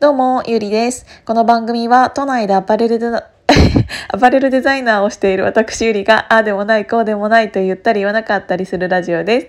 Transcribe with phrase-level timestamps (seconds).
[0.00, 1.04] どうも、ゆりです。
[1.24, 3.30] この番組は都内でアパレルデザ
[4.14, 9.40] アパレルデザイナーをしている私ゆりが、ああでもない、こうでもないと言ったり言わなかったりするラジオで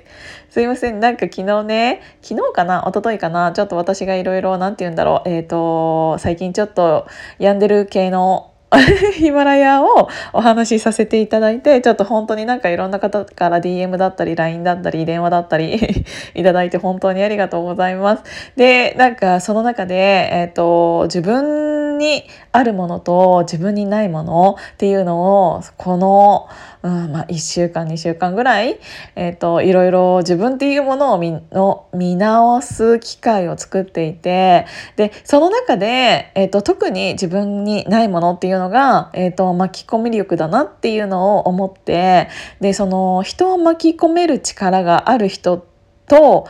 [0.49, 0.53] す。
[0.53, 0.99] すいません。
[0.99, 2.83] なんか昨日ね、昨日かな？
[2.87, 3.51] 一昨日かな？
[3.51, 5.29] ちょっと私がいろいろ、なんて言うんだろう。
[5.29, 7.05] えっ、ー、と、最近ちょっと
[7.37, 8.49] 病んでる系の
[9.17, 16.05] ヒマラヤをお話しさせていただいてちょっと本当になんかいろんな方から DM だったり LINE だったり電話だったり
[16.35, 18.23] いただいて本当にありがとうございます。
[18.55, 26.47] でなんかその中で、えーと、自分にあるものと自分にないものっていうのをこの
[26.81, 28.79] うんまあ、1週間2週間ぐらい、
[29.15, 34.65] えーと、いろいろ自分っていうものを見の見直す機会を作っていて
[34.95, 45.65] でその中で、えーと、特に自分にないものっていうのが、えーと、巻き込み力だなっていうのを思ってでその人を巻き込める力がある人
[46.07, 46.47] と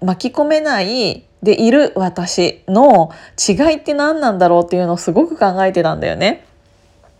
[0.00, 6.44] 巻き込めないでいる私の違いって何なんだろうっていうのをすごく考えてたんだよね。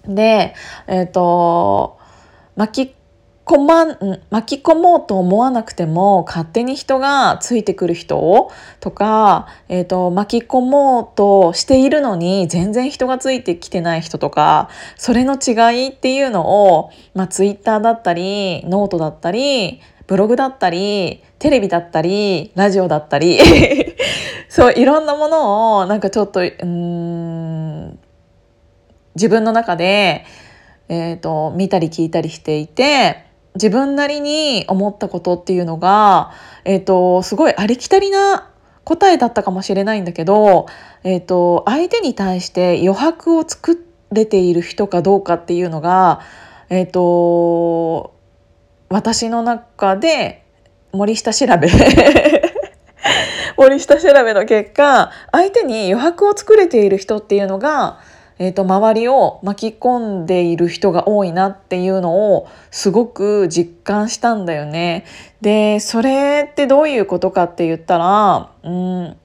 [0.06, 0.54] で、
[0.86, 1.98] えっ、ー、と
[2.56, 2.95] 巻き
[3.46, 23.38] 込まん巻き込もうと思わなくても勝手に人がついてくる人とか、えーと、巻き込もうとしているのに全然人がついてきてない人とかそれの違いっていうのを、まあ、ツイッターだったりノートだったりブログだったりテレビだったりラジオだったり
[24.50, 27.98] そういろんなものをなんかちょっとうん
[29.14, 30.24] 自分の中で
[30.88, 33.25] えーと、見たり聞いたりしていて
[33.56, 36.30] 自分なりに思ったことっていうのが、
[36.64, 38.50] えーと、すごいありきたりな
[38.84, 40.66] 答えだったかもしれないんだけど、
[41.04, 46.20] えーと、相手に対して余白を作れている人かどうかっていうのが、
[46.68, 48.14] えー、と
[48.88, 50.44] 私の中で
[50.92, 51.68] 森下調べ。
[53.56, 58.00] 森下調べの結果相手に余白を作れている人っていうのが
[58.38, 65.04] えーと、周りを巻き込んでいる人が多いなっていうのをすごく実感したんだよね。
[65.40, 69.16] でそれってどういうことかって言ったらうん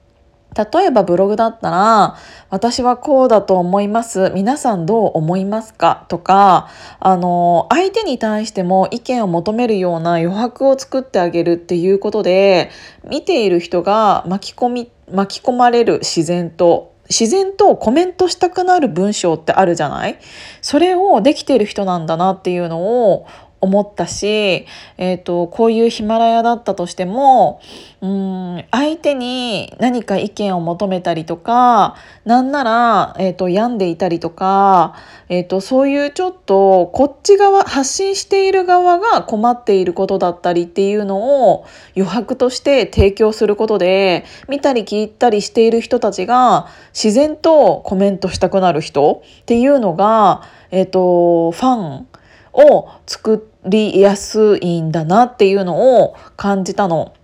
[0.54, 2.16] 例えばブログだったら
[2.50, 6.68] 「私はこうだと思います皆さんどう思いますか?」とか
[7.00, 12.70] あの相手に対しても意見を求めるような余白を作ってあげるっていうことで
[13.08, 20.18] 見ている人が巻き込み巻き込まれる自然と自然とコメントしたくなる文章ってあるじゃない？
[20.60, 23.26] それをできてる人なんだなっていうのを
[23.62, 24.66] 思ったし、
[24.98, 27.60] えーと、こういうヒマラヤだったとしても
[28.00, 34.96] うん相手に何か意見を求めたりとかなんなら、えーと、病んでいたりとか、
[35.28, 41.64] えーと、そういうちょっとこっち側発信している側が困っていることだったりっていうのを
[41.96, 50.42] 余白として提供することで見たり聞いたりしている人たちが自然とコメントしたくなる人っていうのが、
[50.72, 52.08] えー、とファン
[52.52, 57.14] を作りやすいんだなっていうのを感じたの。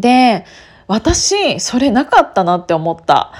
[0.00, 0.44] で
[0.86, 3.32] 私それなかったなって思った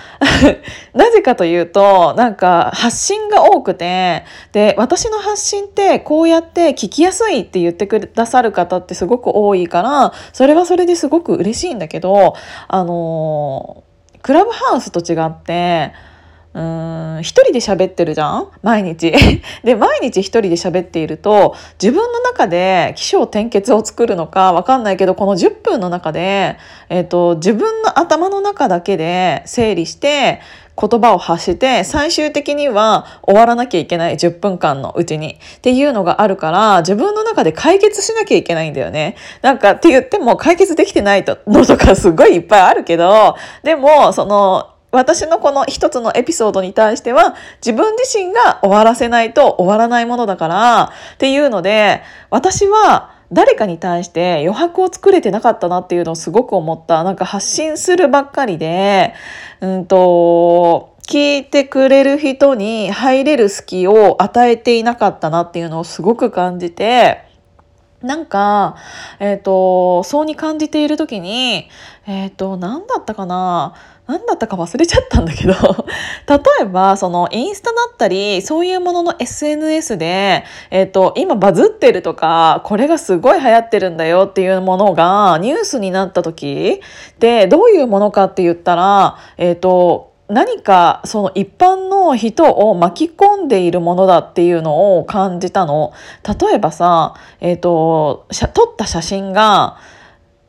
[0.95, 12.35] なぜかというとなんか発信が多くてで私の発信ってこうやって聞きやすいって言ってくださる方ってすごく多いからそれはそれですごく嬉しいんだけど
[12.69, 13.83] あの
[14.23, 15.93] クラブハウスと違って
[16.55, 18.49] うん一人で喋ってるじゃん？
[18.63, 19.13] 毎日。
[19.65, 26.59] で毎日一人で喋っていると自分の中で起承転結を作るのかわかんないけどこの10分の中で、
[26.91, 30.41] えーと、自分の頭の中だけで整理して
[30.79, 39.17] 言葉を発して最終的には終わらなきゃいけない10分間のうちにっていうのがあるから自分の中で解決しなきゃいけないんだよね。
[39.43, 57.03] なんかって言っても解決できてないのとかすごいいっぱいあるけどでもその私のこの一つのエピソードに対しては自分自身が終わらせないと終わらないものだからっていうので私は誰かに対して余白を作れてなかったなっていうのをすごく思った。
[57.03, 59.15] なんか発信するばっかりで、
[59.61, 67.25] うんと、聞いてくれる人に入れる隙を与えていなかったなっていうのをすごく感じて、
[68.03, 68.77] なんか、
[69.21, 71.69] えっ、ー、と、そうに感じている時に、
[72.07, 73.75] えっ、ー、と、何だったかな？
[74.09, 75.55] 何だったか忘れちゃったんだけど。
[76.29, 86.81] 例えばそのインスタだったりそういうものの SNS で、えっ、ー、と今バズってるとかこれがすごい流行ってるんだよっていうものがニュースになった時
[87.21, 95.93] でどういうものかって言ったらえっ、と何かその一般の人を巻き込んでいるものだっていうのを感じたの。
[96.27, 99.77] 例えばさ、えっ、ー、と、撮った写真が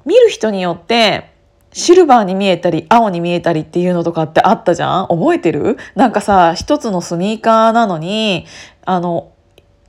[0.05, 1.33] 見る人によって
[1.73, 5.07] シルバーに見えたり青に見えたりっていうのとかってあったじゃん？
[5.09, 5.77] 覚えてる？
[5.95, 8.45] なんかさ一つのスニーカーなのに
[8.85, 9.33] あの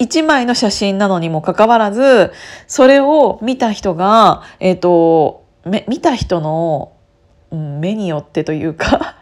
[0.00, 2.32] 一枚の写真なのにもかかわらず
[2.66, 5.44] それを見た人が、えーと、
[5.86, 6.92] 見た人の、
[7.52, 9.13] 目によってというか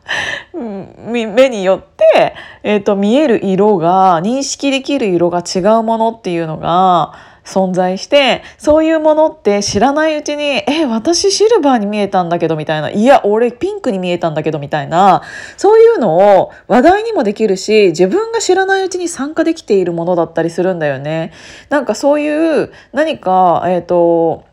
[0.54, 7.14] 目によって、えーと見える色が認識できる色が違うものっていうのが
[7.44, 15.22] 存在してそういうものって知らないうちに「え私シルバーに見えたんだけど」みたいな「いや俺ピンクに見えたんだけど」みたいな
[15.56, 21.32] そういうのを話題にもできるし自分が知らないうちに参加できているものだったりするんだよね。
[21.68, 24.44] なんかそういう何かえっ、ー、と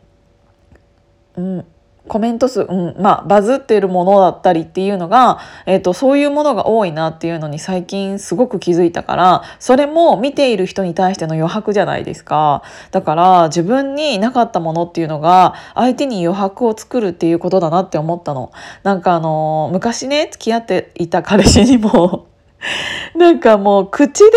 [1.36, 1.64] うん
[2.10, 18.50] コメント数、うんまあ、バズっているものだったりっていうのが、えーと、そういうものが多いなっていうのに最近すごく気づいたからそれも見ている人に対しての余白じゃないですかだから自分になかったものっていうのが相手に余白を作るっていうことだなって思ったの。
[18.82, 22.26] なんかあの昔ね付き合っていた彼氏にも
[23.14, 24.30] なんかもう口で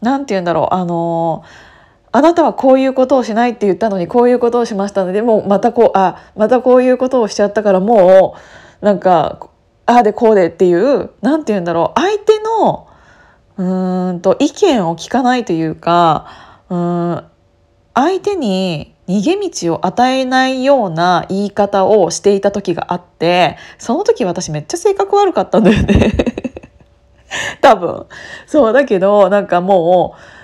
[0.00, 1.42] 何て言うんだろうあの
[2.10, 8.36] あなたはこういうことをしないって言ったのにこういうことをしましたのでもうまたこうあまたこういうことをしちゃったからも
[8.82, 9.48] うなんか
[9.86, 12.00] ああでこうでっていう何て言うんだろう。
[12.00, 12.88] 相手の
[13.56, 17.24] うんと意見を聞かないというかうん
[17.94, 26.12] 相手に逃げ道を与えないような言い方をしていた時があってその時私めっちゃ性格悪かったんだよね
[27.60, 28.06] 多分
[28.46, 30.37] そうだけどなんかもう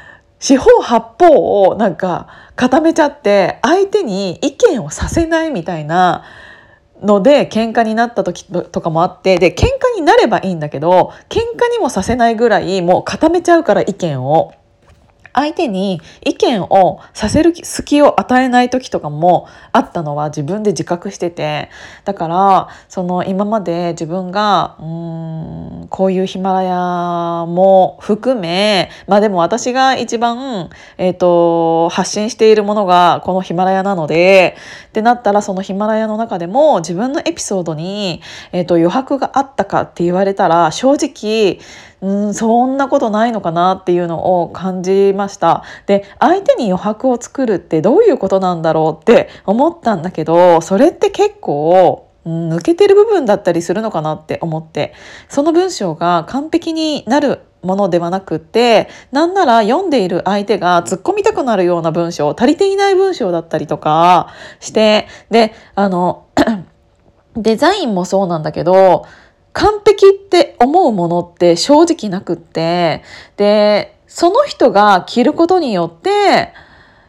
[0.45, 6.23] 四方八方をなんか固めちゃって相手に意見をさせないみたいな
[7.01, 14.53] ので喧嘩になった時とかもあってで喧嘩になればいいんだけど喧嘩にもさせないぐらいもう固めちゃうから意見を。
[15.35, 21.69] 相手に意見をさせる隙を与えない時とかもあったのは自分で自覚してて
[22.05, 24.85] だからその今まで自分がう
[25.85, 26.77] んこういうヒマラヤ
[27.47, 34.57] も含めまあでも私が一番、えーと、発信しているものがこのヒマラヤなので
[34.89, 38.23] ってなったらそのヒマラヤの中でも自分のエピソードに、
[38.53, 41.59] えーと余白があったかって言われたら正直
[42.05, 45.65] うんそんなことないのかなっていうのを感じました。
[45.87, 54.93] で相手に余白を作るってどういうことなんだろうって思ったんだけどそれって結構抜けてる部分だったりするのかなって思って。
[55.31, 64.29] その文章が完璧になるものではなくってなんなら読んでいる相手が突っ込みたくなるような文章足りていない文章だったりとか
[64.61, 66.27] してであの
[67.37, 69.07] デザインもそうなんだけど
[69.55, 73.03] 完璧って思うものって正直なくって
[73.37, 76.53] でその人が着ることによって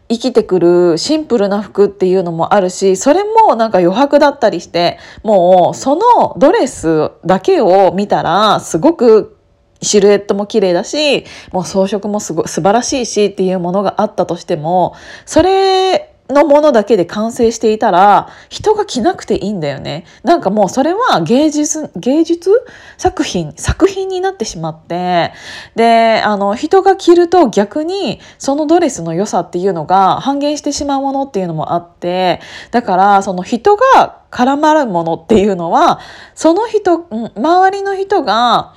[0.08, 9.38] 生きてくるシンプルな服っていうのもあるしそれもなんか余白だったりしてもうそのドレスだけを見たらすごく
[9.82, 14.96] シルエットも綺麗だしもう装飾もすご素晴らしいしっていうものがあったとしても
[15.26, 20.06] それのものだけで完成していたら人が着なくていいんだよね。
[20.24, 22.50] なんかもうそれは芸術芸術
[22.98, 25.34] 作品作品になってしまって
[25.76, 32.42] であの人が着ると逆にそのドレスの良さっていうのが半減してしまうものっていうのもあって
[32.72, 36.00] だからその人が絡まるものっていうのは
[36.34, 38.74] その人周りの人が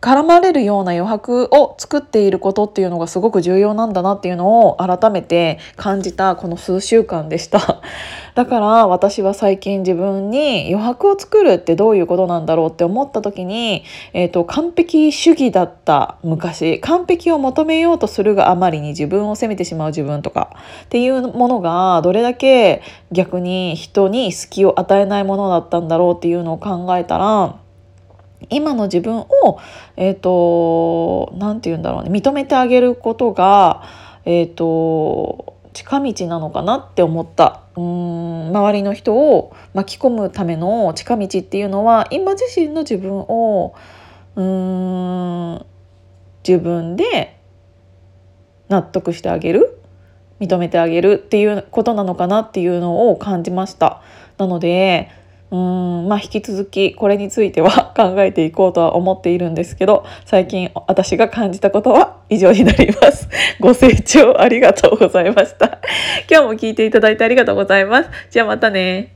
[0.00, 7.80] 絡まれるような余白を作っていることっていうのがすごく重要なんだなっていうのを改めて感じたこの数週間でした。
[8.34, 20.50] だから私は最近自分に余白を作るってどういうことなんだろうって思った時に、えーと、完璧主義だった昔完璧を求めようとするがあまりに自分を責めてしまう自分とか
[20.84, 27.56] っていうものがどれだけ逆に人に隙を与えないものだったんだろうっていうのを考えたら
[28.50, 29.26] 今の自分を
[29.96, 32.10] えっ、ー、と何て言うんだろうね。
[32.10, 33.82] 認めてあげることが
[34.24, 37.62] えっ、ー、と近道なのかなって思った。
[37.76, 43.74] うん周りの人を巻き込むための近道っていうのは今自身の自分を
[44.34, 45.66] うん
[46.46, 47.38] 自分で
[48.68, 49.80] 納得してあげる。
[50.40, 54.02] 認めてあげるっていうことなのかなっていうのを感じました。
[54.38, 55.08] なので
[55.50, 63.28] うんまあ引き続きこれについては 考えていこうとは思っているんですけど最近私が感じたことは以上になります。
[63.60, 65.78] ご清聴ありがとうございました。
[66.30, 68.10] 今日も聞いていただいてありがとうございます。
[68.30, 69.15] じゃあまたね。